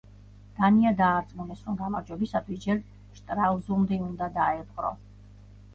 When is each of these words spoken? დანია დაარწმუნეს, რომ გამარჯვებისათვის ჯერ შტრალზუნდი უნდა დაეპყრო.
დანია 0.59 0.93
დაარწმუნეს, 1.01 1.61
რომ 1.67 1.77
გამარჯვებისათვის 1.83 2.65
ჯერ 2.67 2.83
შტრალზუნდი 3.21 4.03
უნდა 4.09 4.33
დაეპყრო. 4.41 4.99